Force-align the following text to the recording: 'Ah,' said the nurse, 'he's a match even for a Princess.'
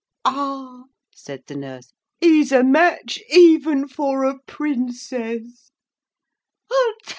'Ah,' 0.25 0.85
said 1.15 1.43
the 1.45 1.55
nurse, 1.55 1.93
'he's 2.19 2.51
a 2.51 2.63
match 2.63 3.19
even 3.29 3.87
for 3.87 4.23
a 4.23 4.39
Princess.' 4.47 5.71